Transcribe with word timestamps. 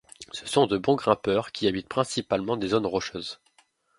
Ce 0.31 0.47
sont 0.47 0.65
de 0.65 0.79
bon 0.79 0.95
grimpeurs 0.95 1.51
qui 1.51 1.67
habitent 1.67 1.87
principalement 1.87 2.57
des 2.57 2.69
zones 2.69 2.87
rocheuses. 2.87 3.39